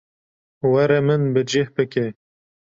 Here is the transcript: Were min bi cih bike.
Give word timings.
Were 0.71 0.97
min 1.07 1.23
bi 1.33 1.41
cih 1.51 1.67
bike. 1.75 2.05